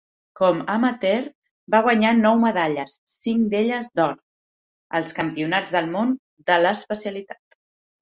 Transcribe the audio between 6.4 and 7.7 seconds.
de l'especialitat.